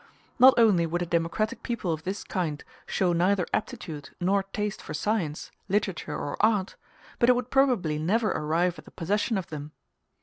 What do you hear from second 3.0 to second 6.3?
neither aptitude nor taste for science, literature,